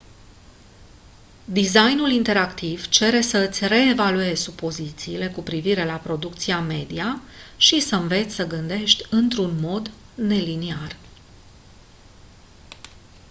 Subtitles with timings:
[1.45, 7.21] designul interactiv cere să îți reevaluezi supozițiile cu privire la producția media
[7.57, 10.95] și să înveți să gândești într-un mod neliniar